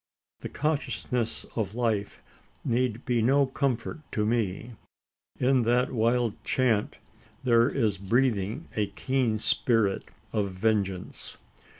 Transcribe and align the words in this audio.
The 0.39 0.49
consciousness 0.49 1.45
of 1.55 1.75
life 1.75 2.23
need 2.65 3.05
be 3.05 3.21
no 3.21 3.45
comfort 3.45 3.99
to 4.13 4.25
me. 4.25 4.71
In 5.39 5.61
that 5.61 5.91
wild 5.91 6.43
chaunt 6.43 6.95
there 7.43 7.69
is 7.69 7.99
breathing 7.99 8.67
a 8.75 8.87
keen 8.87 9.37
spirit 9.37 10.05
of 10.33 10.53
vengeance. 10.53 11.37